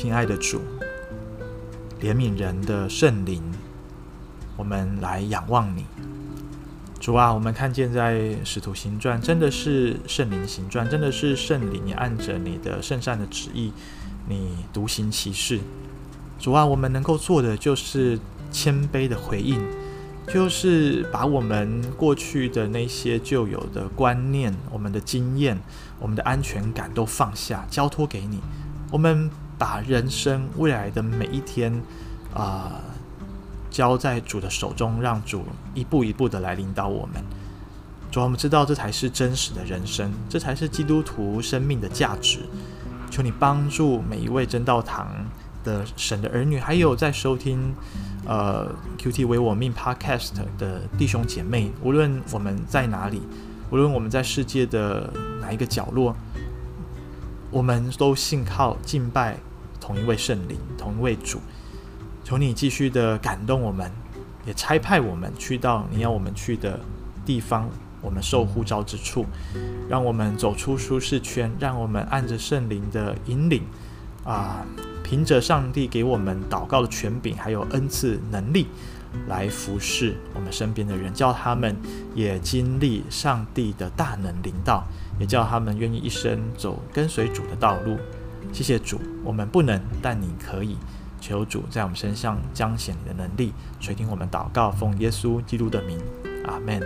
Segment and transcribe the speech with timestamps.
[0.00, 0.60] 亲爱的主，
[2.00, 3.42] 怜悯人的圣灵，
[4.56, 5.84] 我们来仰望你。
[7.00, 13.72] 主啊，我们看见在使徒行传，真的是圣灵行传，真的是圣灵，你按着你的圣善的旨意，
[14.28, 15.58] 你独行其事。
[16.38, 18.16] 主啊，我们能够做的就是
[18.52, 19.60] 谦卑的回应，
[20.32, 25.58] 就是把我们过去的那些旧有的观念、我们的经验、
[25.98, 28.38] 我们的安全感都放下，交托给你。
[28.92, 31.82] 我们把人生未来的每一天
[32.32, 32.80] 啊。
[33.70, 35.44] 交在主的手中，让主
[35.74, 37.22] 一步一步的来领导我们。
[38.10, 42.40] 主，我们知道这才是真实的人生，这才是基督徒生命的价值。
[43.10, 45.06] 求你帮助每一位真道堂
[45.62, 47.74] 的神的儿女，还有在收听
[48.26, 53.20] 呃 QT 为我命 Podcast 的弟兄姐妹，无论我们在哪里，
[53.70, 56.16] 无论我们在世界的哪一个角落，
[57.50, 59.36] 我们都信靠敬拜
[59.88, 61.40] 同一位圣灵，同一位主。
[62.22, 63.90] 求你继续的感动我们，
[64.44, 66.78] 也差派我们去到你要我们去的
[67.24, 67.66] 地方，
[68.02, 69.24] 我们受呼召之处，
[69.88, 73.62] 让我们走出舒适圈，让我们按着圣灵的引领，
[74.24, 74.62] 啊，
[75.02, 78.66] 凭着上帝给我们祷告的权柄，还有恩赐能力，
[79.26, 81.74] 来服侍我们身边的人，叫他们
[82.14, 84.84] 也经历上帝的大能领导，
[85.18, 87.96] 也叫他们愿意一生走跟随主的道路。
[88.52, 90.76] 谢谢主，我们不能，但你可以。
[91.20, 95.98] 求主在我们身上彰显你的能力，垂听我们祷告，奉耶稣基督的名，
[96.46, 96.80] 阿门。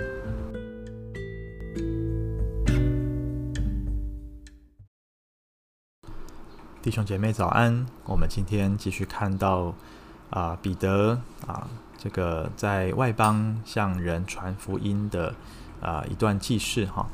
[6.80, 9.74] 弟兄姐妹早安，我们今天继续看到
[10.30, 15.34] 啊彼得啊这个在外邦向人传福音的
[15.82, 17.06] 啊一段记事哈。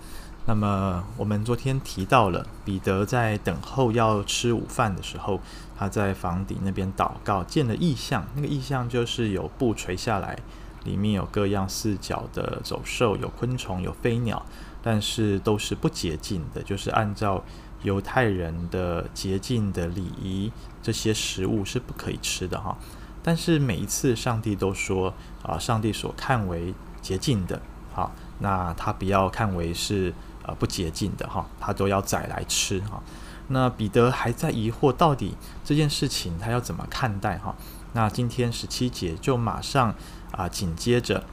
[0.48, 5.38] 那么我们昨天提到了彼得在等候要吃午饭的时候，
[5.76, 8.26] 他在房顶那边祷告，见了异象。
[8.34, 10.38] 那个异象就是有布垂下来，
[10.84, 14.42] 里面有各样四脚的走兽，有昆虫，有飞鸟，
[14.82, 17.44] 但是都是不洁净的，就是按照
[17.82, 20.50] 犹太人的洁净的礼仪，
[20.82, 22.74] 这些食物是不可以吃的哈。
[23.22, 26.72] 但是每一次上帝都说啊，上帝所看为
[27.02, 27.60] 洁净的，
[27.92, 30.14] 好，那他不要看为是。
[30.48, 33.02] 呃，不洁净的哈，他都要宰来吃哈。
[33.48, 37.54] 那彼得还在疑惑，到底这件事情他要怎么看待哈？
[37.92, 39.94] 那今天十七节就马上
[40.32, 41.24] 啊，紧接着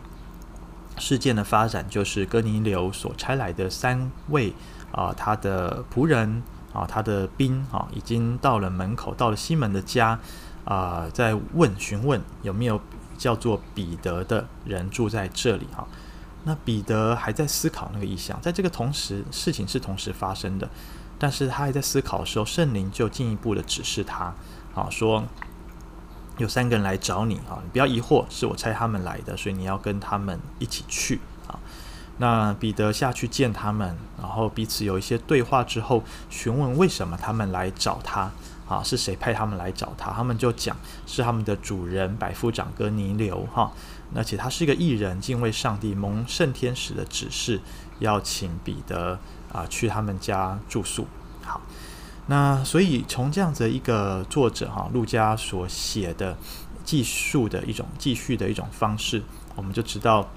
[0.97, 4.53] 事件的发展，就是哥尼流所差来的三位
[4.91, 6.43] 啊，他的仆人
[6.73, 10.19] 啊，他的兵啊，已经到了门口，到了西门的家
[10.65, 12.81] 啊，在问询问有没有
[13.17, 15.87] 叫做彼得的人住在这里哈。
[16.47, 20.69] 那彼得还在思考那个意象，在这个同时，事情是同时发生的，
[21.17, 24.33] 但是他还在思考的时候，圣灵就进一步的指示他，
[24.75, 25.23] 啊，说
[26.37, 31.59] 有三个人来找你啊，你不要疑惑，是我差他们来的，所以你要跟他们一起去啊。
[32.17, 38.31] 那彼得下去见他们，然后彼此有一些对话之后，询问为什么他们来找他。
[38.67, 40.11] 啊，是谁派他们来找他？
[40.11, 43.71] 他们就讲是他们的主人百夫长哥尼流哈，
[44.15, 47.61] 而且他是一个艺人，敬畏上帝，蒙圣天使的指示，
[47.99, 49.19] 要请彼得
[49.51, 51.05] 啊去他们家住宿。
[51.43, 51.61] 好，
[52.25, 56.35] 那所以从这样子一个作者哈路加所写的
[56.83, 59.21] 记述的一种记叙的一种方式，
[59.55, 60.27] 我们就知道，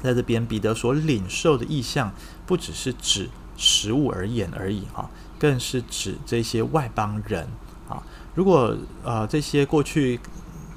[0.00, 2.12] 在这边彼得所领受的意象，
[2.46, 5.10] 不只是指食物而言而已哈。
[5.40, 7.48] 更是指这些外邦人
[7.88, 8.02] 啊，
[8.34, 10.20] 如果呃这些过去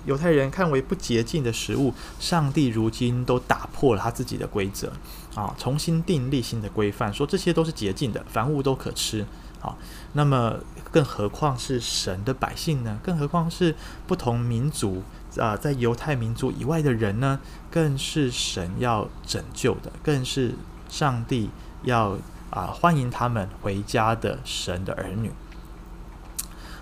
[0.06, 4.91] 犹太人看为不洁净的食物，上帝如今都打破了他自己的规则
[5.35, 9.25] 啊，重新订立新的规范，说这些都是洁净的，凡物都可吃
[9.62, 9.75] 啊。
[10.13, 10.56] 那么
[10.91, 12.97] 更何况是神的百姓呢？
[13.03, 13.75] 更何况是
[14.07, 15.03] 不同民族
[15.38, 17.40] 啊，在犹太民族以外的人呢？
[17.69, 20.56] 更是神要拯救的，更是
[20.88, 21.50] 上帝
[21.83, 22.18] 要。
[22.53, 25.31] 啊，欢迎他们回家的神的儿女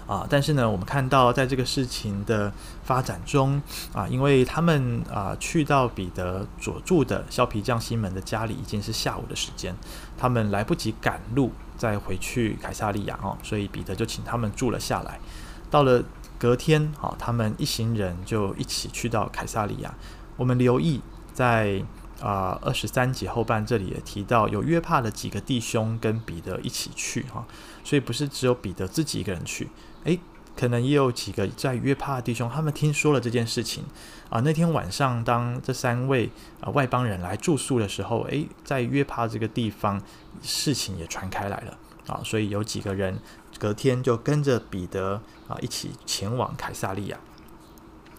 [0.05, 0.27] 啊！
[0.29, 2.51] 但是呢，我们看到在这个事情的
[2.83, 3.61] 发展中
[3.93, 9.73] 啊，因为他们啊去到彼得所住的削皮匠西门的家里，已经是下午的时间，
[10.17, 15.21] 他们来不及赶路再回去凯撒利亚哦，所以彼得就请他们住了下来。
[15.69, 16.03] 到了
[16.37, 19.93] 隔天，啊，他们一行人就一起去到凯撒利亚。
[20.35, 20.99] 我们留意
[21.31, 21.81] 在。
[22.21, 27.45] 啊，二十三节后半这里也提到，有约帕的几个弟兄跟彼得一起去哈，
[27.83, 29.69] 所以不是只有彼得自己一个人去，
[30.03, 30.19] 诶，
[30.55, 33.83] 可能也有几个在约帕的弟兄，他们听说了这件事情
[34.29, 34.39] 啊。
[34.41, 36.29] 那天晚上，当这三位
[36.59, 39.99] 啊外邦人来住宿的时候，诶，在约帕这个地方，
[40.43, 43.19] 事情也传开来了啊，所以有几个人
[43.57, 47.17] 隔天就跟着彼得啊一起前往凯撒利亚。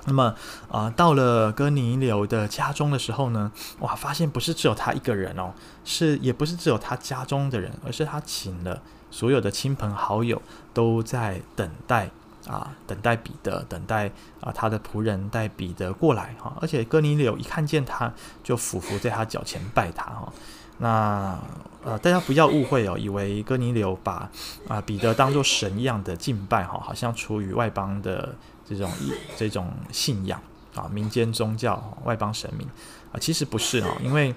[0.05, 0.35] 那么
[0.69, 5.53] 啊，到了哥尼流的家中的时候呢，哇，发现不是只有他一个人哦，
[5.85, 8.83] 是也不是只有他家中的人，而是他请了
[9.13, 10.43] 所有的亲朋好友
[10.75, 12.11] 都在等待
[12.49, 14.11] 啊，等待彼得，等待
[14.41, 16.53] 啊他的仆人带彼得过来哈。
[16.61, 18.13] 而且哥尼流一看见他
[18.43, 20.33] 就俯伏在他脚前拜他哈。
[20.79, 21.39] 那
[21.85, 24.29] 呃，大家不要误会哦，以为哥尼流把
[24.67, 28.35] 啊彼得当做神一样的敬拜哈，好像出于外邦的。
[28.73, 28.91] 这种
[29.37, 30.41] 这种信仰
[30.75, 32.67] 啊，民间宗教、外邦神明
[33.13, 34.35] 啊，其实不是哦，因为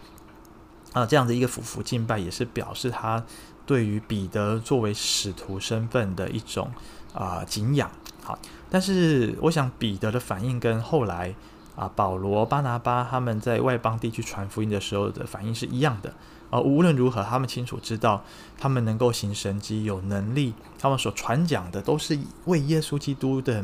[0.93, 3.23] 啊，这样的一个俯伏敬拜，也是表示他
[3.65, 6.69] 对于彼得作为使徒身份的一种
[7.13, 7.89] 啊敬仰。
[8.23, 8.37] 好，
[8.69, 11.33] 但是我想彼得的反应跟后来
[11.75, 16.13] 啊保罗、巴拿巴他们在外邦地区传福音的时候的反应是一样的
[16.49, 16.59] 啊。
[16.59, 18.23] 无论如何，他们清楚知道，
[18.57, 23.63] 他们能够行神迹、有能力，他们所传讲的都是为耶稣基督的。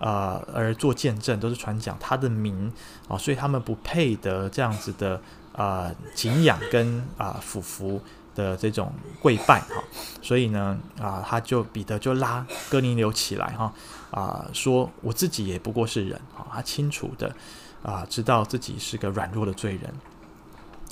[0.00, 2.72] 啊、而做见证都是传讲他的名
[3.08, 5.16] 啊、所以他们不配得这样子的
[5.50, 8.00] 啊、呃、敬仰跟啊、呃、俯伏
[8.32, 9.82] 的这种跪拜哈、
[10.22, 13.72] 所以呢啊、他就彼得就拉哥尼流起来哈
[14.10, 17.34] 啊、说我自己也不过是人啊、他清楚的
[17.82, 19.94] 啊、知道自己是个软弱的罪人。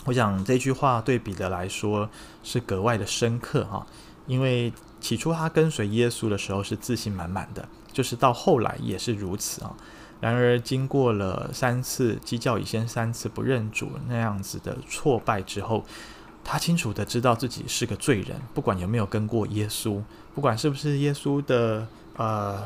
[0.04, 2.08] 我想这句话对彼得来说
[2.42, 3.86] 是格外的深刻哈、
[4.26, 7.68] 因为起初他跟随耶稣的时候是自信满满的。
[7.92, 9.74] 就是到后来也是如此啊。
[10.20, 15.82] 然而经过了三次鸡叫以先三次不认主那样子的挫败之后，
[16.44, 20.02] 他清楚的知道自己是个罪人，不管有没有跟过耶稣，
[20.34, 22.62] 不管是不是耶稣的呃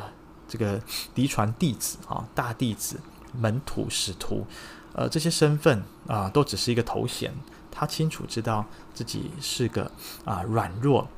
[0.50, 0.79] 这个
[1.14, 3.00] 嫡传弟子啊、大弟子、
[3.32, 4.47] 门徒、使徒，
[4.93, 7.32] 呃这些身份啊、都只是一个头衔。
[7.70, 9.91] 他清楚知道自己是个
[10.26, 11.08] 啊、软弱，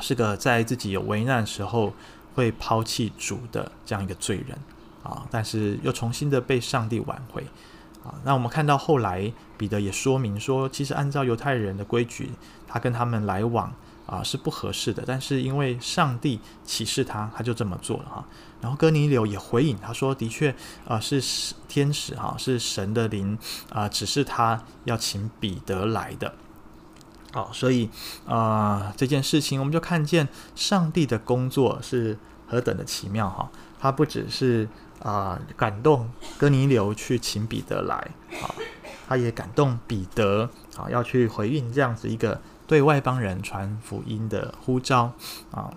[0.00, 1.92] 是个在自己有危难时候。
[2.32, 4.56] 会抛弃主的这样一个罪人
[5.02, 7.42] 啊，但是又重新的被上帝挽回
[8.04, 8.14] 啊。
[8.24, 12.30] 那我们看到后来彼得也说明说，其实按照犹太人的规矩，
[12.68, 13.74] 他跟他们来往
[14.10, 15.04] 啊是不合适的。
[15.06, 18.24] 但是因为上帝启示他，他就这么做了哈。
[18.60, 20.54] 然后哥尼流也回应他说，的确
[20.86, 21.22] 啊是
[21.68, 23.38] 天使哈，是神的灵
[23.70, 26.34] 啊只是他要请彼得来的。
[27.32, 27.88] 好、哦，所以
[28.26, 30.26] 啊、这件事情我们就看见
[30.56, 32.18] 上帝的工作是
[32.48, 33.48] 何等的奇妙哈！
[33.78, 34.68] 他不只是
[34.98, 37.94] 啊、感动哥尼流去请彼得来
[38.42, 38.50] 啊，
[39.06, 45.12] 他也感动彼得啊要去回应这样子一个对外邦人传福音的呼召
[45.50, 45.74] 啊，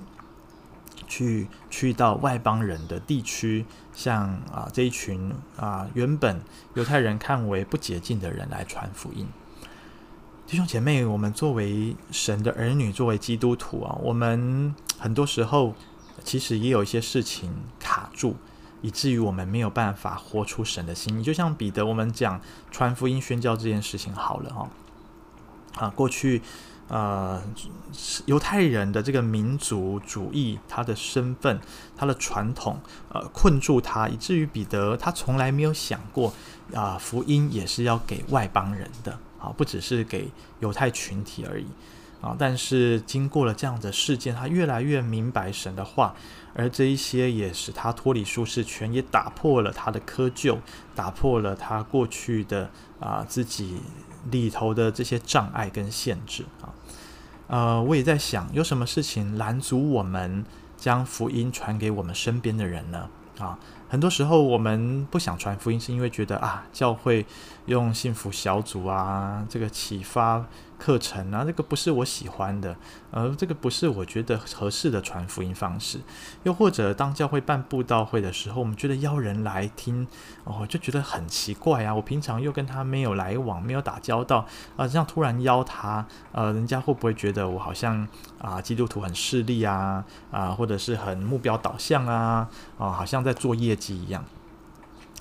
[1.08, 6.40] 去去到外邦人的地区，向啊这一群啊原本
[6.76, 9.28] 犹太人看为不洁净的人来传福音。
[10.46, 15.74] 弟兄姐妹，我们作为神的儿女，作为基督徒啊，我们很多时候
[16.24, 18.36] 其实也有一些事情卡住，
[18.84, 21.24] 以至于我们没有办法活出神的心意。
[21.24, 24.70] 就像彼得，我们讲传福音、宣教这件事情好了哈。
[25.76, 26.44] 啊，过去
[26.88, 27.42] 呃，
[28.26, 31.60] 犹太人的这个民族主义，他的身份、
[31.96, 36.34] 他的传统，呃，困住他，以至于彼得他从来没有想过
[36.74, 39.18] 啊，福音也是要给外邦人的。
[39.44, 41.66] 啊，不只是给犹太群体而已
[42.22, 42.34] 啊！
[42.40, 46.16] 但是经过了这样的事件，他越来越明白神的话，
[46.56, 50.60] 而这一些也使他脱离舒适圈，也打破了他的窠臼，
[50.96, 52.70] 打破了他过去的
[53.02, 53.82] 啊自己
[54.32, 56.74] 里头的这些障碍跟限制啊。
[57.48, 60.46] 呃，我也在想，有什么事情拦阻我们
[60.78, 63.10] 将福音传给我们身边的人呢？
[63.40, 63.58] 啊，
[63.94, 67.24] 很多时候我们不想传福音，是因为觉得啊，教会
[67.68, 70.44] 用幸福小组啊，这个启发
[70.80, 72.76] 课程啊，这个不是我喜欢的，
[73.12, 76.00] 呃，这个不是我觉得合适的传福音方式。
[76.42, 80.08] 又或者当教会办布道会的时候，我们觉得邀人来听，
[80.44, 81.94] 哦，就觉得很奇怪啊。
[81.94, 84.44] 我平常又跟他没有来往，没有打交道
[84.76, 88.08] 啊，这样突然邀他，呃，人家会不会觉得我好像
[88.40, 94.24] 啊，基督徒很势利啊，啊，或者是很目标导向啊，啊，好像在做业绩一样。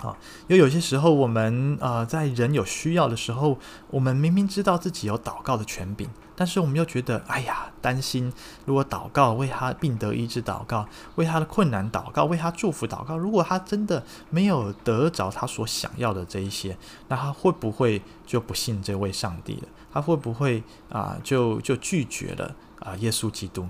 [0.03, 0.17] 啊，
[0.49, 3.57] 因为有些时候我们呃在人有需要的时候，
[3.89, 8.33] 我们明明知道自己有祷告的权柄，但是我们又觉得哎呀担心，
[8.67, 16.77] 如果祷告为他病得医治祷告，为他的困难祷告，为他祝福祷告，如果他真的没有得着他所想要的这一些，
[17.07, 19.69] 那他会不会就不信这位上帝了？
[19.93, 23.69] 他会不会啊、就就拒绝了啊、耶稣基督？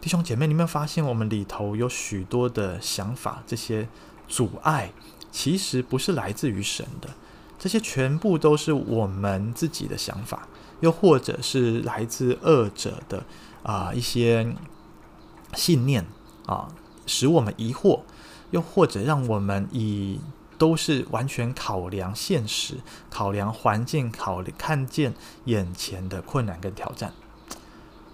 [0.00, 3.88] 弟兄姐妹，你有没有发现我们里头有许多的想法，这些
[4.28, 4.92] 阻碍？
[5.30, 7.10] 其实不是来自于神的，
[7.58, 10.48] 这些全部都是我们自己的想法，
[10.80, 13.22] 又或者是来自恶者的
[13.62, 14.54] 啊、一些
[15.54, 16.06] 信念
[16.46, 16.68] 啊，
[17.04, 18.00] 使我们疑惑，
[18.50, 20.18] 又或者让我们以
[20.56, 22.76] 都是完全考量现实、
[23.10, 25.12] 考量环境、考虑看见
[25.44, 27.12] 眼前的困难跟挑战。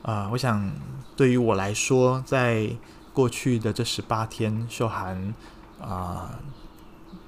[0.02, 0.72] 啊、我想
[1.14, 2.68] 对于我来说，在
[3.12, 5.32] 过去的这十八天，秀涵
[5.82, 6.38] 啊、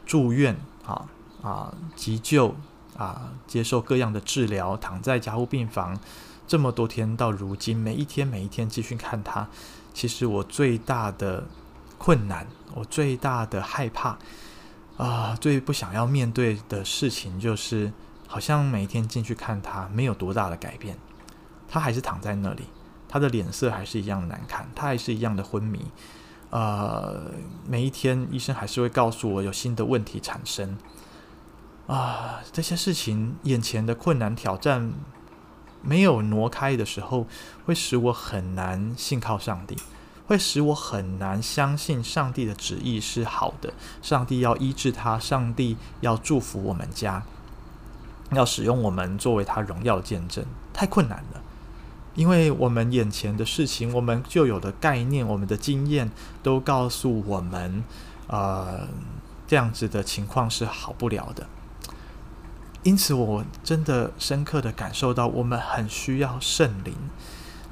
[0.06, 0.56] 住院
[0.86, 1.06] 啊
[1.42, 2.54] 啊急救
[2.96, 5.98] 啊，接受各样的治疗，躺在加护病房
[6.46, 9.48] 这么多天，到如今每一天每一天继续看他。
[9.92, 11.44] 其实我最大的
[11.98, 14.16] 困难，我最大的害怕
[14.96, 17.92] 啊、最不想要面对的事情，就是
[18.28, 20.96] 好像每一天进去看他，没有多大的改变，
[21.68, 22.64] 他还是躺在那里。
[23.08, 25.86] 他的脸色还是一样难看，他还是一样的昏迷。
[26.54, 27.32] 呃，
[27.66, 30.78] 每一天医生还是会告诉我有新的问题产生。
[31.88, 34.92] 啊，这些事情眼前的困难挑战
[35.82, 37.26] 没有挪开的时候，
[37.66, 39.76] 会使我很难信靠上帝，
[40.28, 43.74] 会使我很难相信上帝的旨意是好的。
[44.00, 47.24] 上帝要医治他，上帝要祝福我们家，
[48.30, 51.42] 要使用我们作为他荣耀的见证，太困难了。
[52.14, 56.10] 因为我们眼前的事情，我们就有的概念，我们的经验
[56.42, 57.82] 都告诉我们，
[58.28, 58.86] 呃，
[59.46, 61.46] 这样子的情况是好不了的。
[62.84, 66.94] 因此，我真的深刻的感受到，我们很需要圣灵，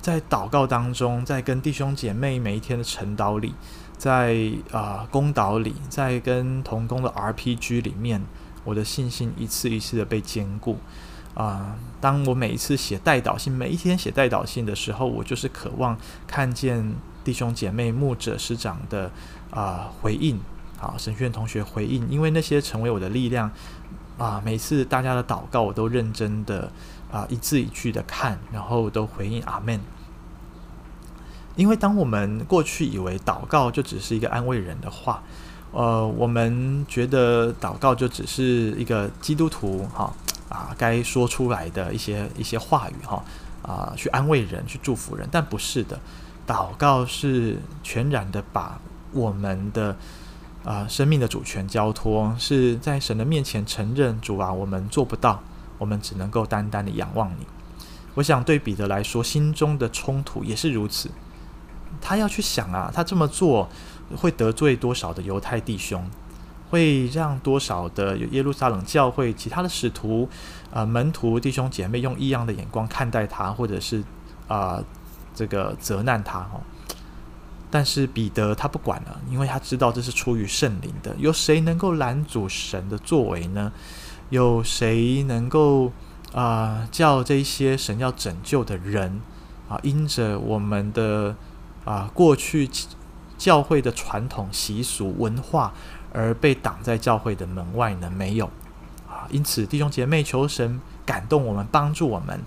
[0.01, 3.55] 在祷告当中，在跟弟兄姐妹每一天的晨祷里，
[3.97, 8.23] 在啊公祷里，在跟同工的 RPG 里面，
[8.65, 10.79] 我的信心一次一次的被坚固。
[11.35, 15.97] 啊、当我每一次写代祷信，每一天写代祷信的时候，我就是渴望
[16.27, 19.11] 看见弟兄姐妹、牧者、师长的
[19.51, 20.39] 啊、回应，
[20.79, 23.51] 好，神学院同学回应，因为那些成为我的力量
[24.19, 26.71] 啊、每次大家的祷告，我都认真的
[27.11, 29.81] 啊、一字一句的看，然后都回应阿门。
[31.57, 35.23] 因为当我们过去以为祷告就只是一个安慰人的话，
[35.71, 40.13] 呃，我们觉得祷告就只是一个基督徒哈。
[40.53, 43.25] 啊，该说出来的一些一些话语哈，
[43.63, 45.99] 啊，去安慰人，去祝福人，但不是的，
[46.47, 48.79] 祷告是全然的把
[49.13, 49.97] 我们的
[50.63, 55.43] 啊生命的主权交托，是在神的面前承认主啊，我们做不到，
[55.79, 57.47] 我们只能够单单的仰望你。
[58.15, 61.11] 我想对彼得来说，心中的冲突也是如此，
[61.99, 63.71] 他要去想啊，他这么做
[64.17, 66.11] 会得罪多少的犹太弟兄。
[66.73, 70.27] 会让多少的耶路撒冷教会其他的使徒、
[70.73, 74.03] 啊、门徒、弟兄姐妹用异样的眼光看待他，或者是
[74.49, 74.83] 啊、
[75.35, 76.63] 这个责难他哦。
[77.71, 81.15] 但是彼得他不管了，因为他知道这是出于圣灵的。
[81.19, 83.71] 有谁能够拦阻神的作为呢？
[84.31, 85.93] 有谁能够
[86.33, 89.21] 啊、叫这些神要拯救的人
[89.69, 91.37] 啊，因着我们的
[91.85, 92.71] 啊过去
[93.37, 95.75] 教会的传统习俗文化，
[96.13, 98.11] 而被挡在教会的门外呢？
[98.11, 98.47] 没有
[99.09, 99.27] 啊！
[99.31, 102.41] 因此，弟兄姐妹，求神感动我们，帮助我们。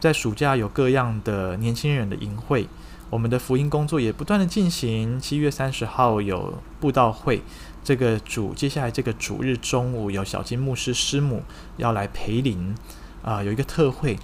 [0.00, 2.68] 在暑假有各样的年轻人的营会，
[3.10, 5.20] 我们的福音工作也不断的进行。
[5.20, 7.42] 七月三十号有布道会，
[7.82, 11.42] 这个主接下来这个主日中午有小金牧师师母
[11.78, 12.76] 要来陪灵
[13.24, 14.16] 啊，有一个特会。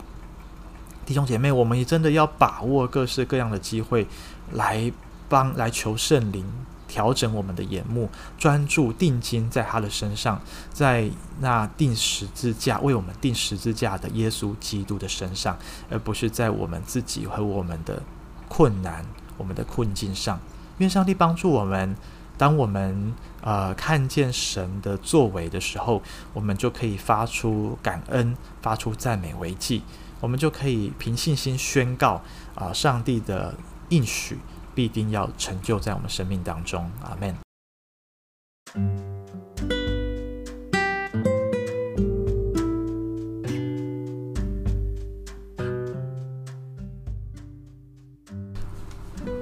[1.05, 4.07] 弟兄姐妹，我们也真的要把握各式各样的机会
[4.53, 4.93] 来
[5.29, 6.47] 帮来求圣灵。
[6.95, 8.09] 调整我们的眼目，
[8.39, 10.41] 专注定睛在他的身上，
[10.73, 11.11] 在
[11.41, 15.59] 那钉十字架为我们钉十字架的耶稣基督的身上，
[15.91, 18.01] 而不是在我们自己和我们的
[18.49, 19.05] 困难、
[19.37, 20.39] 我们的困境上。
[20.79, 21.97] 愿上帝帮助我们，
[22.39, 26.01] 当我们呃看见神的作为的时候，
[26.33, 29.83] 我们就可以发出感恩，发出赞美为祭，
[30.21, 32.23] 我们就可以凭信心宣告
[32.55, 33.53] 啊、上帝的
[33.89, 34.39] 应许。
[34.75, 37.35] 必定要成就在我们生命当中，阿门。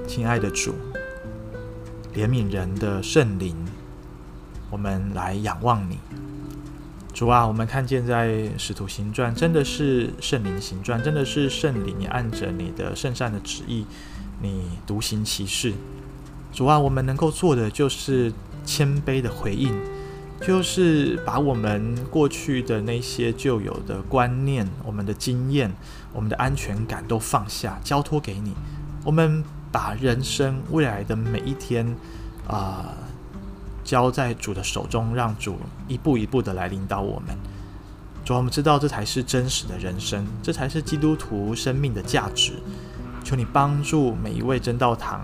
[0.07, 0.75] 亲爱的主，
[2.13, 3.57] 怜悯人的圣灵，
[4.69, 5.97] 我们来仰望你。
[7.11, 13.85] 主啊，我们看见在使徒行传，真的是圣灵行传，真的是圣灵，你按着你的圣善的旨意。
[14.43, 15.73] 你独行其事，
[16.51, 18.31] 主啊，我们能够做的就是
[18.65, 19.73] 谦卑的回应，
[20.45, 25.73] 就是把我们过去的那些旧有的观念、我们的经验、
[26.11, 28.53] 我们的安全感都放下，交托给你。
[29.05, 31.95] 我们把人生未来的每一天
[32.45, 32.93] 啊、
[33.85, 35.55] 交在主的手中，让主
[35.87, 37.33] 一步一步的来领导我们。
[38.25, 42.53] 主啊，我们知道这才是真实的人生，这才是基督徒生命的价值。
[43.23, 45.21] 求你帮助每一位真道堂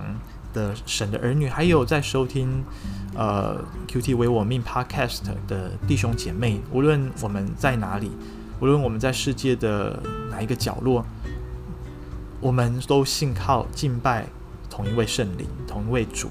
[0.54, 2.64] 的神的儿女，还有在收听
[3.16, 8.12] 呃 QT 为我命 Podcast 的弟兄姐妹，无论我们在哪里，
[8.60, 10.02] 无论我们在世界的
[10.32, 11.06] 哪一个角落，
[12.40, 14.26] 我们都信靠敬拜
[14.70, 16.30] 同一位圣灵，同一位主。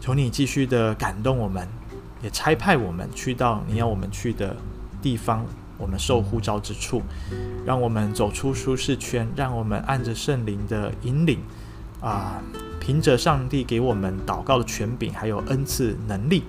[0.00, 1.66] 求你继续的感动我们，
[2.22, 4.54] 也差派我们去到你要我们去的
[5.02, 5.44] 地方，
[5.78, 7.02] 我们受呼召之处，
[7.64, 11.38] 让我们走出舒适圈，让我们按着圣灵的引领，
[12.00, 12.42] 啊，
[12.80, 16.44] 凭着上帝给我们祷告的权柄，还有恩赐能力，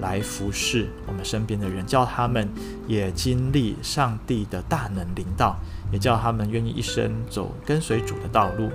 [0.00, 2.48] 来服侍我们身边的人，叫他们
[2.86, 5.56] 也经历上帝的大能临到，
[5.92, 8.70] 也叫他们愿意一生走跟随主的道路。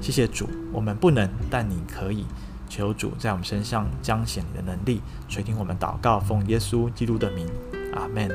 [0.00, 2.24] 谢谢主，我们不能，但你可以。
[2.68, 7.48] 求主在我们身上彰显你的能力，垂听我们祷告，奉耶稣基督的名，
[7.94, 8.28] 阿门。